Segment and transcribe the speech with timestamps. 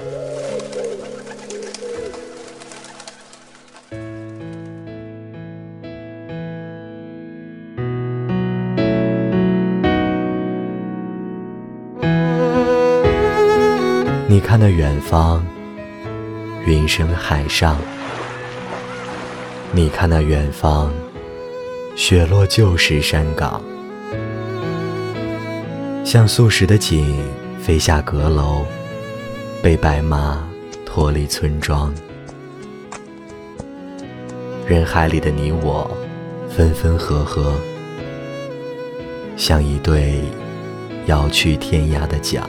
[0.00, 0.04] 你
[14.38, 15.44] 看那远方，
[16.64, 17.74] 云深海上；
[19.72, 20.92] 你看那远方，
[21.96, 23.60] 雪落旧时山岗。
[26.04, 27.20] 像素时的景，
[27.60, 28.64] 飞下阁楼。
[29.68, 30.48] 被白马
[30.86, 31.94] 脱离村庄。
[34.66, 35.94] 人海里的你我，
[36.48, 37.52] 分分合合，
[39.36, 40.22] 像一对
[41.04, 42.42] 要去天涯的桨。